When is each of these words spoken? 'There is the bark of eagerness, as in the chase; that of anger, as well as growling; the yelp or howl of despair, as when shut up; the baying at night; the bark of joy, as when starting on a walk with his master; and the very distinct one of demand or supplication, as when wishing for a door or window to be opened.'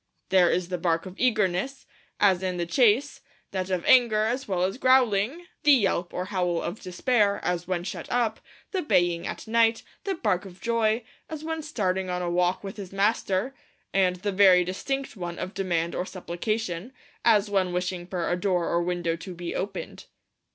'There 0.29 0.49
is 0.49 0.69
the 0.69 0.79
bark 0.79 1.05
of 1.05 1.13
eagerness, 1.19 1.85
as 2.19 2.41
in 2.41 2.57
the 2.57 2.65
chase; 2.65 3.21
that 3.51 3.69
of 3.69 3.85
anger, 3.85 4.23
as 4.23 4.47
well 4.47 4.63
as 4.63 4.79
growling; 4.79 5.45
the 5.61 5.73
yelp 5.73 6.11
or 6.11 6.25
howl 6.25 6.59
of 6.59 6.79
despair, 6.81 7.39
as 7.43 7.67
when 7.67 7.83
shut 7.83 8.09
up; 8.11 8.39
the 8.71 8.81
baying 8.81 9.27
at 9.27 9.45
night; 9.47 9.83
the 10.05 10.15
bark 10.15 10.43
of 10.43 10.59
joy, 10.59 11.03
as 11.29 11.43
when 11.43 11.61
starting 11.61 12.09
on 12.09 12.23
a 12.23 12.31
walk 12.31 12.63
with 12.63 12.77
his 12.77 12.91
master; 12.91 13.53
and 13.93 14.15
the 14.15 14.31
very 14.31 14.63
distinct 14.63 15.15
one 15.15 15.37
of 15.37 15.53
demand 15.53 15.93
or 15.93 16.03
supplication, 16.07 16.93
as 17.23 17.47
when 17.51 17.71
wishing 17.71 18.07
for 18.07 18.27
a 18.27 18.35
door 18.35 18.69
or 18.69 18.81
window 18.81 19.15
to 19.15 19.35
be 19.35 19.53
opened.' 19.53 20.05